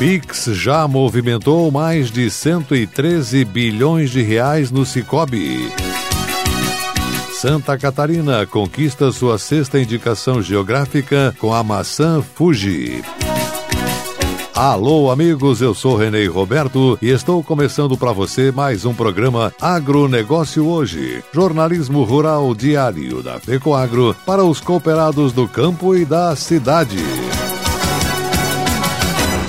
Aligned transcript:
Pix 0.00 0.46
já 0.54 0.88
movimentou 0.88 1.70
mais 1.70 2.10
de 2.10 2.30
113 2.30 3.44
bilhões 3.44 4.10
de 4.10 4.22
reais 4.22 4.70
no 4.70 4.86
Cicobi. 4.86 5.70
Santa 7.34 7.76
Catarina 7.76 8.46
conquista 8.46 9.12
sua 9.12 9.36
sexta 9.36 9.78
indicação 9.78 10.40
geográfica 10.40 11.36
com 11.38 11.52
a 11.52 11.62
maçã 11.62 12.22
Fuji. 12.22 13.04
Alô, 14.54 15.10
amigos, 15.10 15.60
eu 15.60 15.74
sou 15.74 15.98
Renê 15.98 16.24
Roberto 16.24 16.98
e 17.02 17.10
estou 17.10 17.44
começando 17.44 17.94
para 17.94 18.10
você 18.10 18.50
mais 18.50 18.86
um 18.86 18.94
programa 18.94 19.52
Agronegócio 19.60 20.66
Hoje, 20.66 21.22
jornalismo 21.30 22.04
rural 22.04 22.54
diário 22.54 23.22
da 23.22 23.38
Fecoagro 23.38 24.16
para 24.24 24.42
os 24.42 24.62
cooperados 24.62 25.34
do 25.34 25.46
campo 25.46 25.94
e 25.94 26.06
da 26.06 26.34
cidade. 26.34 27.29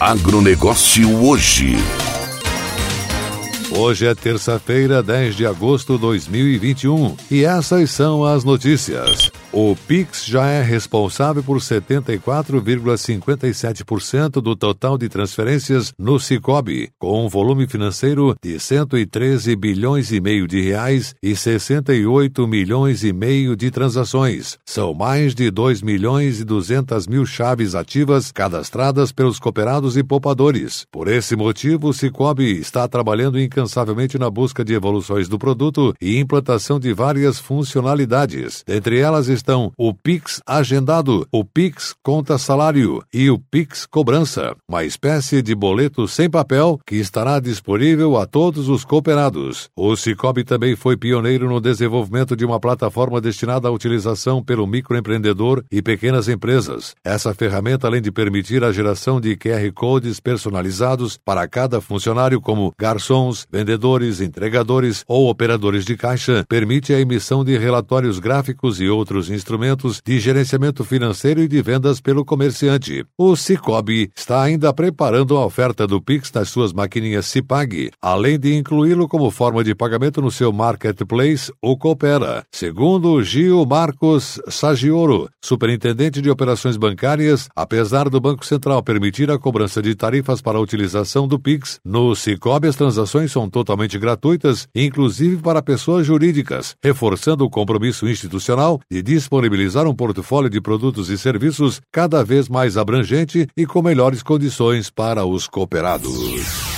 Agronegócio 0.00 1.22
hoje. 1.22 1.76
Hoje 3.70 4.06
é 4.06 4.14
terça-feira, 4.14 5.02
10 5.02 5.36
de 5.36 5.44
agosto 5.44 5.96
de 5.96 6.00
2021 6.00 7.16
e 7.30 7.44
essas 7.44 7.90
são 7.90 8.24
as 8.24 8.42
notícias. 8.42 9.30
O 9.52 9.74
Pix 9.74 10.26
já 10.26 10.46
é 10.46 10.62
responsável 10.62 11.42
por 11.42 11.58
74,57% 11.58 14.40
do 14.40 14.54
total 14.54 14.96
de 14.96 15.08
transferências 15.08 15.92
no 15.98 16.20
Cicobi, 16.20 16.92
com 17.00 17.26
um 17.26 17.28
volume 17.28 17.66
financeiro 17.66 18.36
de 18.40 18.60
113 18.60 19.56
bilhões 19.56 20.12
e 20.12 20.20
meio 20.20 20.46
de 20.46 20.60
reais 20.60 21.16
e 21.20 21.34
68 21.34 22.46
milhões 22.46 23.02
e 23.02 23.12
meio 23.12 23.56
de 23.56 23.72
transações. 23.72 24.56
São 24.64 24.94
mais 24.94 25.34
de 25.34 25.50
2 25.50 25.82
milhões 25.82 26.38
e 26.38 26.44
200 26.44 27.08
mil 27.08 27.26
chaves 27.26 27.74
ativas 27.74 28.30
cadastradas 28.30 29.10
pelos 29.10 29.40
cooperados 29.40 29.96
e 29.96 30.04
poupadores. 30.04 30.86
Por 30.92 31.08
esse 31.08 31.34
motivo, 31.34 31.88
o 31.88 31.92
Cicobi 31.92 32.60
está 32.60 32.86
trabalhando 32.86 33.40
incansavelmente 33.40 34.16
na 34.16 34.30
busca 34.30 34.64
de 34.64 34.74
evoluções 34.74 35.28
do 35.28 35.40
produto 35.40 35.92
e 36.00 36.20
implantação 36.20 36.78
de 36.78 36.92
várias 36.92 37.40
funcionalidades. 37.40 38.62
Dentre 38.64 39.00
elas 39.00 39.28
estão 39.40 39.72
o 39.76 39.92
Pix 39.92 40.40
Agendado, 40.46 41.26
o 41.32 41.44
Pix 41.44 41.94
Conta 42.02 42.38
Salário 42.38 43.02
e 43.12 43.30
o 43.30 43.38
Pix 43.38 43.86
Cobrança, 43.86 44.54
uma 44.68 44.84
espécie 44.84 45.42
de 45.42 45.54
boleto 45.54 46.06
sem 46.06 46.28
papel 46.28 46.78
que 46.86 46.96
estará 46.96 47.40
disponível 47.40 48.16
a 48.16 48.26
todos 48.26 48.68
os 48.68 48.84
cooperados. 48.84 49.68
O 49.74 49.96
Cicobi 49.96 50.44
também 50.44 50.76
foi 50.76 50.96
pioneiro 50.96 51.48
no 51.48 51.60
desenvolvimento 51.60 52.36
de 52.36 52.44
uma 52.44 52.60
plataforma 52.60 53.20
destinada 53.20 53.68
à 53.68 53.70
utilização 53.70 54.42
pelo 54.42 54.66
microempreendedor 54.66 55.64
e 55.72 55.80
pequenas 55.80 56.28
empresas. 56.28 56.94
Essa 57.02 57.34
ferramenta, 57.34 57.86
além 57.86 58.02
de 58.02 58.12
permitir 58.12 58.62
a 58.62 58.72
geração 58.72 59.20
de 59.20 59.36
QR 59.36 59.72
Codes 59.74 60.20
personalizados 60.20 61.18
para 61.24 61.48
cada 61.48 61.80
funcionário, 61.80 62.40
como 62.40 62.72
garçons, 62.78 63.46
vendedores, 63.50 64.20
entregadores 64.20 65.02
ou 65.08 65.30
operadores 65.30 65.84
de 65.84 65.96
caixa, 65.96 66.44
permite 66.48 66.92
a 66.92 67.00
emissão 67.00 67.42
de 67.42 67.56
relatórios 67.56 68.18
gráficos 68.18 68.80
e 68.80 68.88
outros 68.88 69.29
instrumentos 69.30 70.02
de 70.04 70.18
gerenciamento 70.18 70.84
financeiro 70.84 71.40
e 71.42 71.48
de 71.48 71.62
vendas 71.62 72.00
pelo 72.00 72.24
comerciante. 72.24 73.04
O 73.16 73.36
Cicobi 73.36 74.10
está 74.16 74.42
ainda 74.42 74.72
preparando 74.72 75.36
a 75.36 75.44
oferta 75.44 75.86
do 75.86 76.00
Pix 76.00 76.30
nas 76.32 76.48
suas 76.48 76.72
maquininhas 76.72 77.26
Cipag, 77.26 77.90
além 78.00 78.38
de 78.38 78.54
incluí-lo 78.54 79.08
como 79.08 79.30
forma 79.30 79.64
de 79.64 79.74
pagamento 79.74 80.20
no 80.20 80.30
seu 80.30 80.52
marketplace, 80.52 81.52
o 81.62 81.76
Coopera. 81.76 82.44
Segundo 82.52 83.22
Gil 83.22 83.64
Marcos 83.64 84.40
Sagioro, 84.48 85.28
superintendente 85.42 86.20
de 86.20 86.30
operações 86.30 86.76
bancárias, 86.76 87.48
apesar 87.54 88.08
do 88.08 88.20
Banco 88.20 88.44
Central 88.44 88.82
permitir 88.82 89.30
a 89.30 89.38
cobrança 89.38 89.80
de 89.80 89.94
tarifas 89.94 90.40
para 90.40 90.58
a 90.58 90.60
utilização 90.60 91.26
do 91.26 91.38
Pix, 91.38 91.78
no 91.84 92.14
Cicobi 92.14 92.68
as 92.68 92.76
transações 92.76 93.32
são 93.32 93.48
totalmente 93.48 93.98
gratuitas, 93.98 94.66
inclusive 94.74 95.36
para 95.42 95.62
pessoas 95.62 96.06
jurídicas, 96.06 96.74
reforçando 96.82 97.44
o 97.44 97.50
compromisso 97.50 98.08
institucional 98.08 98.80
de 98.90 99.02
disponibilizar 99.20 99.86
um 99.86 99.94
portfólio 99.94 100.48
de 100.48 100.60
produtos 100.60 101.10
e 101.10 101.18
serviços 101.18 101.80
cada 101.92 102.24
vez 102.24 102.48
mais 102.48 102.78
abrangente 102.78 103.46
e 103.54 103.66
com 103.66 103.82
melhores 103.82 104.22
condições 104.22 104.90
para 104.90 105.26
os 105.26 105.46
cooperados. 105.46 106.69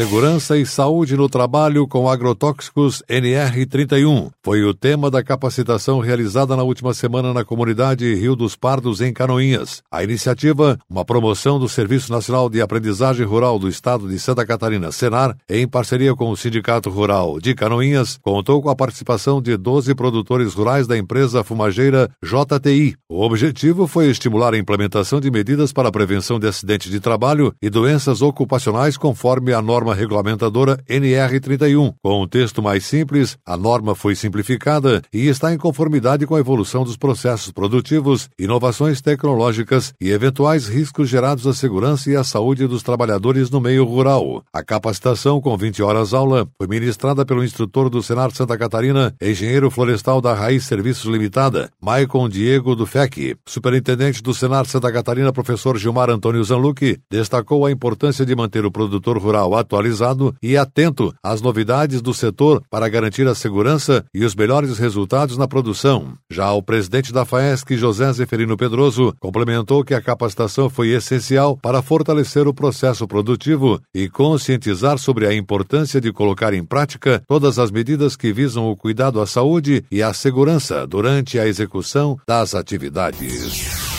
Segurança 0.00 0.56
e 0.56 0.64
saúde 0.64 1.14
no 1.14 1.28
trabalho 1.28 1.86
com 1.86 2.08
agrotóxicos 2.08 3.02
NR31 3.06 4.30
foi 4.42 4.64
o 4.64 4.72
tema 4.72 5.10
da 5.10 5.22
capacitação 5.22 6.00
realizada 6.00 6.56
na 6.56 6.62
última 6.62 6.94
semana 6.94 7.34
na 7.34 7.44
comunidade 7.44 8.14
Rio 8.14 8.34
dos 8.34 8.56
Pardos, 8.56 9.02
em 9.02 9.12
Canoinhas. 9.12 9.82
A 9.92 10.02
iniciativa, 10.02 10.78
uma 10.88 11.04
promoção 11.04 11.58
do 11.58 11.68
Serviço 11.68 12.10
Nacional 12.10 12.48
de 12.48 12.62
Aprendizagem 12.62 13.26
Rural 13.26 13.58
do 13.58 13.68
Estado 13.68 14.08
de 14.08 14.18
Santa 14.18 14.46
Catarina, 14.46 14.90
Senar, 14.90 15.36
em 15.46 15.68
parceria 15.68 16.14
com 16.14 16.30
o 16.30 16.36
Sindicato 16.36 16.88
Rural 16.88 17.38
de 17.38 17.54
Canoinhas, 17.54 18.18
contou 18.22 18.62
com 18.62 18.70
a 18.70 18.74
participação 18.74 19.42
de 19.42 19.54
12 19.54 19.94
produtores 19.94 20.54
rurais 20.54 20.86
da 20.86 20.96
empresa 20.96 21.44
fumageira 21.44 22.10
JTI. 22.24 22.96
O 23.06 23.20
objetivo 23.20 23.86
foi 23.86 24.06
estimular 24.06 24.54
a 24.54 24.58
implementação 24.58 25.20
de 25.20 25.30
medidas 25.30 25.74
para 25.74 25.90
a 25.90 25.92
prevenção 25.92 26.40
de 26.40 26.46
acidentes 26.46 26.90
de 26.90 27.00
trabalho 27.00 27.52
e 27.60 27.68
doenças 27.68 28.22
ocupacionais 28.22 28.96
conforme 28.96 29.52
a 29.52 29.60
norma 29.60 29.89
norma 29.90 29.94
regulamentadora 29.94 30.78
NR31. 30.88 31.94
Com 32.02 32.22
um 32.22 32.28
texto 32.28 32.62
mais 32.62 32.84
simples, 32.84 33.36
a 33.44 33.56
norma 33.56 33.94
foi 33.94 34.14
simplificada 34.14 35.02
e 35.12 35.26
está 35.26 35.52
em 35.52 35.58
conformidade 35.58 36.26
com 36.26 36.34
a 36.34 36.40
evolução 36.40 36.84
dos 36.84 36.96
processos 36.96 37.50
produtivos, 37.50 38.28
inovações 38.38 39.00
tecnológicas 39.00 39.92
e 40.00 40.10
eventuais 40.10 40.68
riscos 40.68 41.08
gerados 41.08 41.46
à 41.46 41.52
segurança 41.52 42.10
e 42.10 42.16
à 42.16 42.24
saúde 42.24 42.66
dos 42.66 42.82
trabalhadores 42.82 43.50
no 43.50 43.60
meio 43.60 43.84
rural. 43.84 44.42
A 44.52 44.62
capacitação, 44.62 45.40
com 45.40 45.56
20 45.56 45.82
horas 45.82 46.14
aula, 46.14 46.46
foi 46.56 46.66
ministrada 46.66 47.24
pelo 47.24 47.44
instrutor 47.44 47.90
do 47.90 48.02
Senar 48.02 48.30
Santa 48.32 48.56
Catarina, 48.56 49.14
engenheiro 49.20 49.70
florestal 49.70 50.20
da 50.20 50.34
Raiz 50.34 50.64
Serviços 50.64 51.10
Limitada, 51.10 51.70
Maicon 51.80 52.28
Diego 52.28 52.76
do 52.76 52.86
FEC. 52.86 53.36
Superintendente 53.46 54.22
do 54.22 54.32
Senar 54.32 54.66
Santa 54.66 54.92
Catarina, 54.92 55.32
professor 55.32 55.76
Gilmar 55.76 56.10
Antônio 56.10 56.44
Zanluque, 56.44 56.98
destacou 57.10 57.66
a 57.66 57.72
importância 57.72 58.24
de 58.24 58.36
manter 58.36 58.64
o 58.64 58.70
produtor 58.70 59.18
rural 59.18 59.54
atento 59.54 59.69
atualizado 59.70 60.34
e 60.42 60.56
atento 60.56 61.14
às 61.22 61.40
novidades 61.40 62.02
do 62.02 62.12
setor 62.12 62.60
para 62.68 62.88
garantir 62.88 63.28
a 63.28 63.34
segurança 63.34 64.04
e 64.12 64.24
os 64.24 64.34
melhores 64.34 64.78
resultados 64.78 65.36
na 65.38 65.46
produção. 65.46 66.14
Já 66.28 66.52
o 66.52 66.62
presidente 66.62 67.12
da 67.12 67.24
FAESC, 67.24 67.76
José 67.76 68.12
Zeferino 68.12 68.56
Pedroso, 68.56 69.14
complementou 69.20 69.84
que 69.84 69.94
a 69.94 70.02
capacitação 70.02 70.68
foi 70.68 70.88
essencial 70.88 71.56
para 71.56 71.80
fortalecer 71.80 72.48
o 72.48 72.54
processo 72.54 73.06
produtivo 73.06 73.80
e 73.94 74.08
conscientizar 74.08 74.98
sobre 74.98 75.26
a 75.26 75.34
importância 75.34 76.00
de 76.00 76.12
colocar 76.12 76.52
em 76.52 76.64
prática 76.64 77.22
todas 77.28 77.58
as 77.58 77.70
medidas 77.70 78.16
que 78.16 78.32
visam 78.32 78.68
o 78.68 78.76
cuidado 78.76 79.20
à 79.20 79.26
saúde 79.26 79.84
e 79.90 80.02
à 80.02 80.12
segurança 80.12 80.86
durante 80.86 81.38
a 81.38 81.46
execução 81.46 82.18
das 82.26 82.54
atividades. 82.54 83.89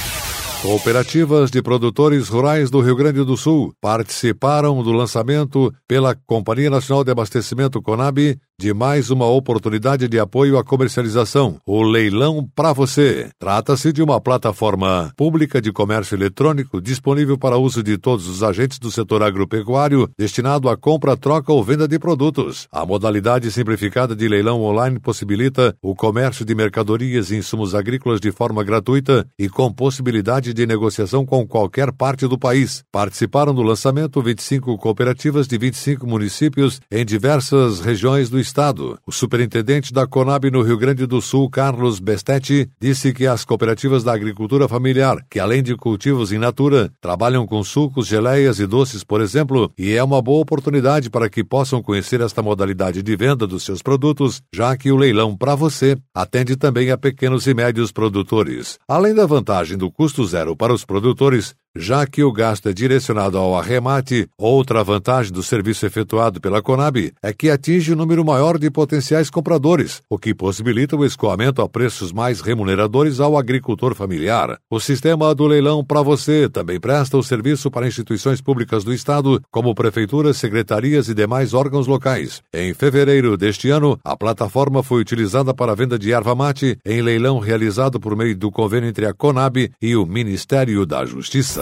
Cooperativas 0.62 1.50
de 1.50 1.60
produtores 1.60 2.28
rurais 2.28 2.70
do 2.70 2.82
Rio 2.82 2.96
Grande 2.96 3.26
do 3.26 3.36
Sul 3.36 3.74
participaram 3.82 4.84
do 4.84 4.92
lançamento 4.92 5.74
pela 5.88 6.14
Companhia 6.14 6.70
Nacional 6.70 7.04
de 7.04 7.10
Abastecimento 7.10 7.82
Conab 7.82 8.40
de 8.62 8.76
mais 8.76 9.10
uma 9.10 9.26
oportunidade 9.26 10.08
de 10.08 10.20
apoio 10.20 10.56
à 10.56 10.64
comercialização, 10.64 11.58
o 11.66 11.82
Leilão 11.82 12.48
para 12.56 12.72
Você. 12.74 13.32
Trata-se 13.40 13.92
de 13.92 14.04
uma 14.04 14.22
plataforma 14.22 15.12
pública 15.18 15.60
de 15.60 15.72
comércio 15.72 16.14
eletrônico 16.14 16.80
disponível 16.80 17.40
para 17.40 17.58
uso 17.58 17.82
de 17.82 17.98
todos 17.98 18.28
os 18.28 18.44
agentes 18.44 18.78
do 18.78 18.92
setor 18.92 19.24
agropecuário, 19.24 20.08
destinado 20.16 20.70
à 20.70 20.78
compra, 20.78 21.18
troca 21.18 21.52
ou 21.52 21.64
venda 21.64 21.88
de 21.88 21.98
produtos. 21.98 22.68
A 22.72 22.86
modalidade 22.86 23.50
simplificada 23.50 24.16
de 24.16 24.28
leilão 24.28 24.62
online 24.62 25.00
possibilita 25.00 25.76
o 25.82 25.96
comércio 25.96 26.46
de 26.46 26.54
mercadorias 26.54 27.32
e 27.32 27.38
insumos 27.38 27.74
agrícolas 27.74 28.22
de 28.22 28.32
forma 28.32 28.64
gratuita 28.64 29.26
e 29.40 29.50
com 29.50 29.74
possibilidade 29.74 30.54
de 30.54 30.68
negociação 30.68 31.26
com 31.26 31.48
qualquer 31.48 31.92
parte 31.92 32.28
do 32.28 32.38
país. 32.38 32.84
Participaram 32.92 33.56
do 33.56 33.64
lançamento 33.64 34.22
25 34.22 34.78
cooperativas 34.78 35.48
de 35.48 35.58
25 35.58 36.06
municípios 36.06 36.80
em 36.92 37.04
diversas 37.04 37.80
regiões 37.80 38.30
do 38.30 38.40
estado 38.40 38.51
Estado. 38.52 39.00
O 39.08 39.14
superintendente 39.14 39.94
da 39.94 40.06
Conab 40.06 40.52
no 40.52 40.62
Rio 40.62 40.78
Grande 40.78 41.06
do 41.06 41.22
Sul, 41.22 41.50
Carlos 41.50 42.02
Bestetti, 42.02 42.70
disse 42.82 43.14
que 43.14 43.26
as 43.26 43.46
cooperativas 43.46 44.04
da 44.04 44.14
agricultura 44.14 44.68
familiar, 44.68 45.26
que 45.30 45.40
além 45.40 45.64
de 45.64 45.74
cultivos 45.78 46.34
in 46.34 46.38
natura, 46.38 46.92
trabalham 47.00 47.48
com 47.48 47.64
sucos, 47.64 48.08
geleias 48.08 48.60
e 48.60 48.68
doces, 48.68 49.06
por 49.06 49.22
exemplo, 49.22 49.72
e 49.78 49.94
é 49.94 50.04
uma 50.04 50.22
boa 50.22 50.42
oportunidade 50.42 51.10
para 51.10 51.30
que 51.30 51.46
possam 51.46 51.82
conhecer 51.82 52.20
esta 52.20 52.42
modalidade 52.42 53.02
de 53.02 53.16
venda 53.16 53.48
dos 53.48 53.64
seus 53.64 53.82
produtos, 53.82 54.42
já 54.54 54.76
que 54.76 54.92
o 54.92 54.98
leilão 54.98 55.36
para 55.38 55.56
você 55.56 55.98
atende 56.14 56.58
também 56.58 56.92
a 56.92 56.98
pequenos 56.98 57.48
e 57.48 57.54
médios 57.54 57.90
produtores. 57.94 58.78
Além 58.86 59.16
da 59.16 59.26
vantagem 59.26 59.78
do 59.78 59.90
custo 59.90 60.26
zero 60.26 60.58
para 60.58 60.74
os 60.74 60.84
produtores, 60.84 61.56
já 61.76 62.06
que 62.06 62.24
o 62.24 62.32
gasto 62.32 62.68
é 62.68 62.74
direcionado 62.74 63.38
ao 63.38 63.58
arremate, 63.58 64.28
outra 64.38 64.84
vantagem 64.84 65.32
do 65.32 65.42
serviço 65.42 65.86
efetuado 65.86 66.42
pela 66.42 66.62
Conab 66.62 67.14
é 67.24 67.34
que 67.34 67.50
atinge 67.50 67.92
o 67.92 67.96
um 67.96 67.98
número 67.98 68.26
maior 68.26 68.58
de 68.58 68.70
potenciais 68.70 69.30
compradores, 69.30 70.02
o 70.10 70.18
que 70.18 70.34
possibilita 70.34 70.96
o 70.98 71.06
escoamento 71.06 71.62
a 71.62 71.70
preços 71.70 72.12
mais 72.12 72.42
remuneradores 72.42 73.20
ao 73.20 73.38
agricultor 73.38 73.96
familiar. 73.96 74.58
O 74.70 74.80
sistema 74.80 75.34
do 75.34 75.48
leilão 75.48 75.84
para 75.84 76.02
você 76.02 76.50
também 76.50 76.80
presta 76.80 77.18
o 77.18 77.24
serviço 77.24 77.72
para 77.72 77.88
instituições 77.88 78.42
públicas 78.42 78.84
do 78.84 78.94
Estado, 78.94 79.42
como 79.50 79.74
prefeituras, 79.74 80.38
secretarias 80.38 81.08
e 81.08 81.14
demais 81.14 81.54
órgãos 81.54 81.88
locais. 81.88 82.42
Em 82.54 82.74
fevereiro 82.74 83.38
deste 83.38 83.70
ano, 83.70 83.98
a 84.04 84.18
plataforma 84.18 84.84
foi 84.84 85.02
utilizada 85.02 85.54
para 85.54 85.72
a 85.72 85.76
venda 85.76 85.98
de 85.98 86.12
erva 86.12 86.36
mate 86.36 86.78
em 86.86 87.02
leilão 87.02 87.40
realizado 87.40 88.00
por 88.00 88.16
meio 88.16 88.36
do 88.36 88.52
convênio 88.52 88.90
entre 88.90 89.06
a 89.06 89.14
Conab 89.14 89.72
e 89.82 89.96
o 89.96 90.06
Ministério 90.06 90.86
da 90.86 91.06
Justiça. 91.06 91.61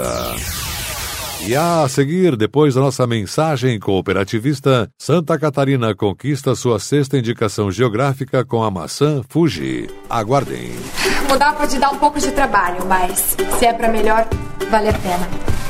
E 1.46 1.56
a 1.56 1.88
seguir, 1.88 2.36
depois 2.36 2.76
da 2.76 2.82
nossa 2.82 3.08
mensagem 3.08 3.80
cooperativista, 3.80 4.90
Santa 4.98 5.40
Catarina 5.40 5.96
conquista 5.96 6.54
sua 6.54 6.80
sexta 6.80 7.18
indicação 7.18 7.72
geográfica 7.72 8.44
com 8.44 8.62
a 8.62 8.70
maçã 8.70 9.22
Fuji. 9.30 9.90
Aguardem. 10.10 10.72
Mudar 11.30 11.54
pode 11.54 11.80
dar 11.80 11.92
um 11.92 11.98
pouco 11.98 12.20
de 12.20 12.32
trabalho, 12.32 12.86
mas 12.86 13.38
se 13.58 13.66
é 13.66 13.74
para 13.74 13.88
melhor, 13.88 14.28
vale 14.70 14.90
a 14.90 14.94
pena. 14.94 15.49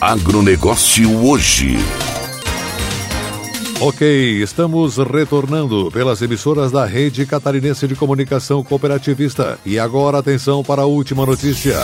Agronegócio 0.00 1.26
hoje. 1.26 1.76
Ok, 3.80 4.40
estamos 4.40 4.96
retornando 4.96 5.90
pelas 5.90 6.22
emissoras 6.22 6.70
da 6.70 6.84
Rede 6.84 7.26
Catarinense 7.26 7.88
de 7.88 7.96
Comunicação 7.96 8.62
Cooperativista. 8.62 9.58
E 9.66 9.76
agora 9.76 10.18
atenção 10.18 10.62
para 10.62 10.82
a 10.82 10.86
última 10.86 11.26
notícia. 11.26 11.76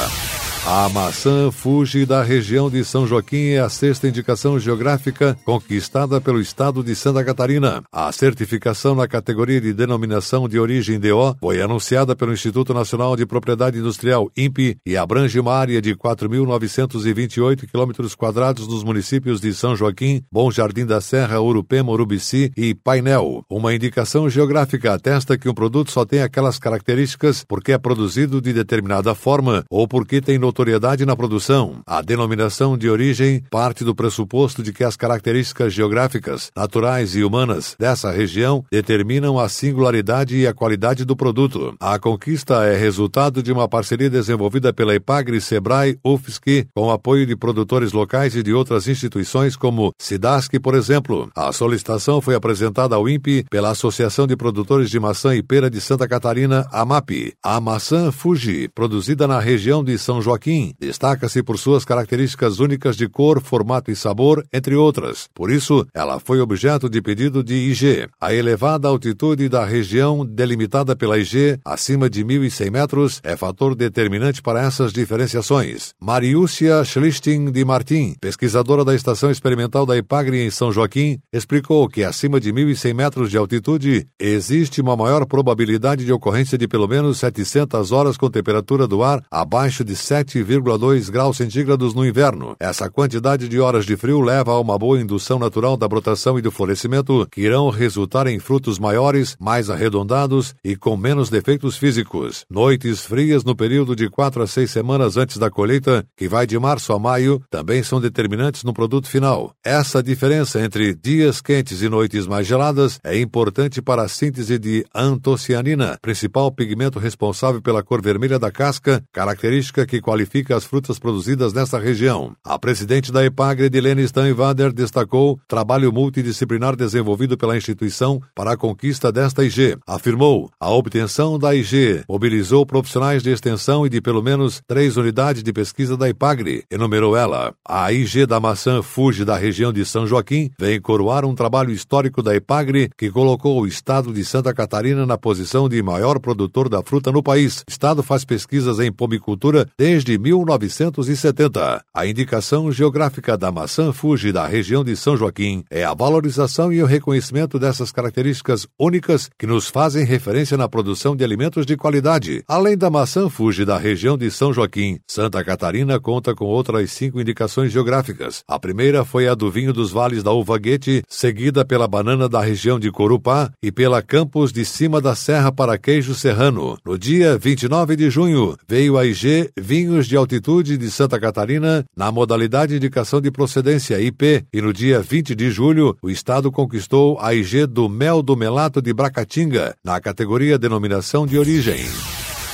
A 0.67 0.89
maçã 0.89 1.51
Fuji 1.51 2.07
da 2.07 2.23
região 2.23 2.71
de 2.71 2.83
São 2.87 3.07
Joaquim 3.07 3.49
é 3.49 3.61
a 3.61 3.69
sexta 3.69 4.09
indicação 4.09 4.59
geográfica 4.59 5.37
conquistada 5.45 6.23
pelo 6.23 6.41
estado 6.41 6.83
de 6.83 6.97
Santa 6.97 7.23
Catarina. 7.23 7.83
A 7.93 8.11
certificação 8.11 8.95
na 8.95 9.07
categoria 9.07 9.61
de 9.61 9.75
denominação 9.75 10.49
de 10.49 10.59
origem 10.59 10.99
DO 10.99 11.37
foi 11.39 11.61
anunciada 11.61 12.17
pelo 12.17 12.33
Instituto 12.33 12.73
Nacional 12.73 13.15
de 13.15 13.27
Propriedade 13.27 13.79
Industrial 13.79 14.31
INPE 14.35 14.79
e 14.87 14.97
abrange 14.97 15.39
uma 15.39 15.53
área 15.53 15.83
de 15.83 15.95
4.928 15.95 17.69
km 17.71 18.15
quadrados 18.17 18.67
nos 18.67 18.83
municípios 18.83 19.43
de 19.43 19.53
São 19.53 19.77
Joaquim, 19.77 20.23
Bom 20.33 20.51
Jardim 20.51 20.87
da 20.87 21.03
Serra, 21.03 21.43
Urupema, 21.43 21.93
Urubici 21.93 22.51
e 22.57 22.75
Painel. 22.75 23.45
Uma 23.51 23.75
indicação 23.75 24.31
geográfica 24.31 24.95
atesta 24.95 25.37
que 25.37 25.49
um 25.49 25.55
produto 25.55 25.93
só 25.93 26.07
tem 26.07 26.23
aquelas 26.23 26.59
características 26.59 27.45
porque 27.47 27.73
é 27.73 27.77
produzido 27.79 28.41
de 28.41 28.55
determinada 28.55 29.15
forma 29.15 29.63
ou 29.69 29.87
porque 29.87 30.23
tem 30.23 30.39
no 30.39 30.54
notoriedade 30.55 31.05
na 31.05 31.17
produção. 31.17 31.81
A 31.85 32.01
denominação 32.01 32.79
de 32.79 32.89
origem 32.89 33.43
parte 33.51 33.83
do 33.83 33.93
pressuposto 33.93 34.63
de 34.63 34.73
que 34.73 34.85
as 34.85 34.95
características 34.95 35.73
geográficas, 35.73 36.53
naturais 36.55 37.17
e 37.17 37.25
humanas 37.25 37.75
dessa 37.77 38.13
região 38.13 38.65
determinam 38.71 39.37
a 39.37 39.49
singularidade 39.49 40.37
e 40.37 40.47
a 40.47 40.55
qualidade 40.55 41.05
do 41.05 41.17
produto. 41.17 41.75
A 41.81 41.99
conquista 41.99 42.65
é 42.65 42.77
resultado 42.77 43.43
de 43.43 43.51
uma 43.51 43.69
parceria 43.69 44.09
desenvolvida 44.09 44.73
pela 44.73 44.95
Ipagre, 44.95 45.41
Sebrae, 45.41 45.99
UFSC, 46.05 46.69
com 46.73 46.89
apoio 46.89 47.27
de 47.27 47.35
produtores 47.35 47.93
locais 47.93 48.37
e 48.37 48.43
de 48.43 48.53
outras 48.53 48.87
instituições 48.87 49.57
como 49.57 49.93
Sidasc, 49.99 50.53
por 50.61 50.77
exemplo. 50.77 51.29
A 51.35 51.51
solicitação 51.53 52.21
foi 52.21 52.37
apresentada 52.37 52.95
ao 52.95 53.09
INPE 53.09 53.47
pela 53.51 53.71
Associação 53.71 54.25
de 54.25 54.37
Produtores 54.37 54.89
de 54.89 55.01
Maçã 55.01 55.35
e 55.35 55.43
Pera 55.43 55.69
de 55.69 55.81
Santa 55.81 56.07
Catarina, 56.07 56.65
AMAP. 56.71 57.35
A 57.43 57.61
maçã 57.61 58.13
Fuji, 58.13 58.69
produzida 58.69 59.27
na 59.27 59.41
região 59.41 59.83
de 59.83 59.99
São 59.99 60.23
Joaquim 60.23 60.44
Joaquim 60.45 60.75
destaca-se 60.79 61.43
por 61.43 61.59
suas 61.59 61.85
características 61.85 62.61
únicas 62.61 62.97
de 62.97 63.09
cor, 63.09 63.41
formato 63.41 63.91
e 63.91 63.97
sabor, 63.97 64.45
entre 64.53 64.75
outras. 64.75 65.29
Por 65.35 65.51
isso, 65.51 65.87
ela 65.95 66.21
foi 66.21 66.41
objeto 66.41 66.89
de 66.89 67.01
pedido 67.01 67.43
de 67.43 67.55
IG. 67.55 68.07
A 68.21 68.35
elevada 68.35 68.89
altitude 68.89 69.49
da 69.49 69.65
região 69.65 70.25
delimitada 70.25 70.95
pela 70.95 71.19
IG, 71.19 71.59
acima 71.65 72.11
de 72.11 72.23
1.100 72.23 72.71
metros, 72.71 73.21
é 73.25 73.37
fator 73.37 73.75
determinante 73.75 74.43
para 74.43 74.61
essas 74.63 74.93
diferenciações. 74.93 75.95
Mariúcia 75.99 76.85
Schlichting 76.85 77.51
de 77.51 77.65
Martim, 77.65 78.15
pesquisadora 78.21 78.85
da 78.85 78.95
Estação 78.95 79.31
Experimental 79.31 79.87
da 79.87 79.97
Ipagre 79.97 80.45
em 80.45 80.51
São 80.51 80.71
Joaquim, 80.71 81.19
explicou 81.33 81.89
que 81.89 82.05
acima 82.05 82.39
de 82.39 82.53
1.100 82.53 82.95
metros 82.95 83.31
de 83.31 83.39
altitude 83.39 84.07
existe 84.21 84.81
uma 84.81 84.97
maior 84.97 85.25
probabilidade 85.25 86.05
de 86.05 86.13
ocorrência 86.13 86.59
de 86.59 86.69
pelo 86.69 86.87
menos 86.87 87.19
700 87.19 87.93
horas 87.93 88.17
com 88.17 88.31
temperatura 88.31 88.87
do 88.87 89.03
ar 89.03 89.23
abaixo 89.31 89.83
de 89.85 89.97
7 89.97 90.34
7,2 90.35 91.11
graus 91.11 91.37
centígrados 91.37 91.95
no 91.95 92.05
inverno. 92.05 92.57
Essa 92.59 92.91
quantidade 92.91 93.49
de 93.49 93.61
horas 93.61 93.87
de 93.87 93.97
frio 93.97 94.21
leva 94.21 94.53
a 94.53 94.61
uma 94.61 94.77
boa 94.77 95.01
indução 95.01 95.39
natural 95.39 95.77
da 95.77 95.87
brotação 95.87 96.39
e 96.39 96.43
do 96.43 96.51
florescimento, 96.51 97.27
que 97.31 97.43
irão 97.43 97.71
resultar 97.71 98.27
em 98.27 98.41
frutos 98.41 98.79
maiores, 98.79 99.37
mais 99.39 99.71
arredondados 99.71 100.55
e 100.65 100.75
com 100.75 100.97
menos 100.97 101.31
defeitos 101.31 101.77
físicos. 101.77 102.45
Noites 102.51 103.05
frias 103.05 103.45
no 103.45 103.55
período 103.55 103.95
de 103.95 104.09
4 104.11 104.43
a 104.43 104.47
6 104.47 104.71
semanas 104.71 105.17
antes 105.17 105.39
da 105.39 105.51
colheita, 105.51 106.05
que 106.17 106.27
vai 106.27 106.47
de 106.47 106.59
março 106.59 106.93
a 106.93 106.99
maio, 106.99 107.41
também 107.49 107.83
são 107.83 108.01
determinantes 108.01 108.65
no 108.65 108.75
produto 108.75 109.09
final. 109.09 109.55
Essa 109.65 110.03
diferença 110.03 110.61
entre 110.61 110.95
dias 110.95 111.41
quentes 111.41 111.81
e 111.83 111.89
noites 111.89 112.27
mais 112.27 112.47
geladas 112.47 112.99
é 113.05 113.19
importante 113.21 113.81
para 113.81 114.03
a 114.03 114.09
síntese 114.09 114.59
de 114.59 114.85
antocianina, 114.95 115.97
principal 116.03 116.51
pigmento 116.51 116.99
responsável 116.99 117.63
pela 117.63 117.83
cor 117.83 118.03
vermelha 118.03 118.39
da 118.39 118.51
casca, 118.51 119.03
característica 119.13 119.87
que 119.87 120.01
qualifica 120.01 120.24
qualifica 120.25 120.57
as 120.57 120.65
frutas 120.65 120.99
produzidas 120.99 121.53
nesta 121.53 121.79
região. 121.79 122.33
A 122.43 122.59
presidente 122.59 123.13
da 123.13 123.25
EPAGRE, 123.25 123.67
Edilene 123.67 124.09
Steinwader, 124.09 124.73
destacou 124.73 125.39
trabalho 125.47 125.93
multidisciplinar 125.93 126.75
desenvolvido 126.75 127.37
pela 127.37 127.57
instituição 127.57 128.21
para 128.35 128.53
a 128.53 128.57
conquista 128.57 129.13
desta 129.13 129.45
IG. 129.45 129.77
Afirmou, 129.87 130.51
a 130.59 130.71
obtenção 130.71 131.39
da 131.39 131.55
IG 131.55 132.05
mobilizou 132.09 132.65
profissionais 132.65 133.23
de 133.23 133.31
extensão 133.31 133.87
e 133.87 133.91
de 133.91 134.01
pelo 134.01 134.23
menos 134.23 134.63
três 134.67 134.97
unidades 134.97 135.43
de 135.43 135.53
pesquisa 135.53 135.97
da 135.97 136.09
EPAGRE, 136.09 136.65
enumerou 136.71 137.17
ela. 137.17 137.53
A 137.67 137.93
IG 137.93 138.25
da 138.25 138.41
maçã 138.41 138.83
Fuji 138.83 139.25
da 139.25 139.37
região 139.37 139.73
de 139.73 139.85
São 139.85 140.07
Joaquim 140.07 140.51
vem 140.59 140.81
coroar 140.81 141.25
um 141.25 141.35
trabalho 141.35 141.71
histórico 141.71 142.23
da 142.23 142.35
EPAGRE 142.35 142.91
que 142.97 143.11
colocou 143.11 143.61
o 143.61 143.67
estado 143.67 144.13
de 144.13 144.25
Santa 144.25 144.55
Catarina 144.55 145.05
na 145.05 145.19
posição 145.19 145.69
de 145.69 145.83
maior 145.83 146.19
produtor 146.19 146.69
da 146.69 146.83
fruta 146.83 147.13
no 147.13 147.23
país. 147.23 147.59
O 147.61 147.65
estado 147.71 148.03
faz 148.03 148.25
pesquisas 148.25 148.81
em 148.81 148.91
pomicultura 148.91 149.67
desde 149.79 150.04
1970. 150.19 151.85
A 151.93 152.07
indicação 152.07 152.71
geográfica 152.71 153.37
da 153.37 153.51
maçã 153.51 153.93
Fuji 153.93 154.33
da 154.33 154.47
região 154.47 154.85
de 154.85 154.97
São 154.97 155.17
Joaquim 155.17 155.65
é 155.71 155.85
a 155.85 155.95
valorização 155.95 156.73
e 156.73 156.83
o 156.83 156.87
reconhecimento 156.87 157.59
dessas 157.59 157.91
características 157.91 158.67
únicas 158.79 159.31
que 159.39 159.47
nos 159.47 159.69
fazem 159.69 160.05
referência 160.05 160.57
na 160.57 160.69
produção 160.69 161.17
de 161.17 161.25
alimentos 161.25 161.65
de 161.67 161.77
qualidade. 161.77 162.45
Além 162.47 162.77
da 162.77 162.91
maçã 162.91 163.29
Fuji 163.29 163.65
da 163.65 163.79
região 163.79 164.19
de 164.19 164.31
São 164.31 164.53
Joaquim, 164.53 164.99
Santa 165.07 165.43
Catarina 165.43 165.99
conta 165.99 166.35
com 166.35 166.45
outras 166.45 166.93
cinco 166.93 167.21
indicações 167.21 167.73
geográficas. 167.73 168.43
A 168.47 168.59
primeira 168.59 169.05
foi 169.05 169.29
a 169.29 169.35
do 169.35 169.51
vinho 169.51 169.73
dos 169.73 169.91
vales 169.91 170.23
da 170.23 170.33
Uva 170.33 170.59
Guete, 170.59 171.03
seguida 171.09 171.65
pela 171.65 171.89
banana 171.89 172.29
da 172.29 172.41
região 172.41 172.79
de 172.79 172.91
Corupá 172.91 173.51
e 173.63 173.73
pela 173.73 174.03
Campos 174.03 174.53
de 174.53 174.65
Cima 174.65 175.01
da 175.01 175.15
Serra 175.15 175.51
para 175.51 175.79
Queijo 175.79 176.15
Serrano. 176.15 176.77
No 176.85 176.99
dia 176.99 177.39
29 177.39 177.97
de 177.97 178.11
junho, 178.11 178.57
veio 178.69 178.99
a 178.99 179.07
IG 179.07 179.51
Vinhos 179.95 180.09
de 180.09 180.17
Altitude 180.17 180.77
de 180.77 180.91
Santa 180.91 181.21
Catarina 181.21 181.85
na 181.97 182.11
modalidade 182.11 182.75
indicação 182.75 183.21
de 183.21 183.31
procedência 183.31 184.01
IP 184.01 184.45
e 184.53 184.61
no 184.61 184.73
dia 184.73 185.01
20 185.01 185.37
de 185.37 185.51
julho, 185.53 185.97
o 186.03 186.11
estado 186.11 186.51
conquistou 186.51 187.17
a 187.21 187.33
IG 187.33 187.67
do 187.67 187.89
Mel 187.89 188.21
do 188.21 188.37
Melato 188.37 188.83
de 188.83 188.93
Bracatinga 188.93 189.77
na 189.85 190.01
categoria 190.01 190.59
Denominação 190.59 191.25
de 191.25 191.39
Origem. 191.39 191.85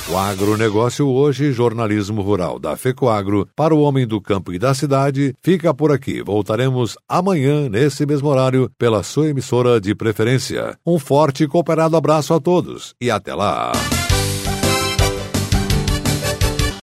O 0.07 0.15
agronegócio 0.15 1.07
hoje, 1.07 1.51
jornalismo 1.51 2.21
rural 2.21 2.59
da 2.59 2.77
FECOAGro, 2.77 3.47
para 3.55 3.73
o 3.73 3.81
homem 3.81 4.05
do 4.05 4.21
campo 4.21 4.53
e 4.53 4.59
da 4.59 4.75
cidade, 4.75 5.33
fica 5.41 5.73
por 5.73 5.91
aqui. 5.91 6.21
Voltaremos 6.21 6.95
amanhã, 7.09 7.67
nesse 7.69 8.05
mesmo 8.05 8.29
horário, 8.29 8.69
pela 8.77 9.01
sua 9.01 9.29
emissora 9.29 9.81
de 9.81 9.95
preferência. 9.95 10.77
Um 10.85 10.99
forte 10.99 11.45
e 11.45 11.47
cooperado 11.47 11.97
abraço 11.97 12.35
a 12.35 12.39
todos 12.39 12.93
e 13.01 13.09
até 13.09 13.33
lá! 13.33 13.71